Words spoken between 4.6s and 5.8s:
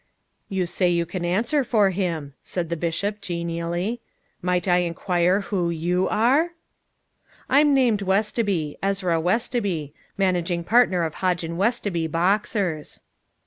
I inquire who